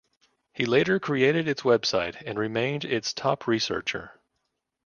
He 0.51 0.65
later 0.65 0.99
created 0.99 1.47
its 1.47 1.61
website 1.61 2.23
and 2.25 2.39
remained 2.39 2.83
its 2.85 3.13
top 3.13 3.45
researcher. 3.45 4.19